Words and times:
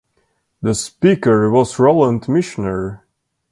The 0.63 0.73
Speaker 0.73 1.51
was 1.51 1.77
Roland 1.77 2.23
Michener. 2.23 3.01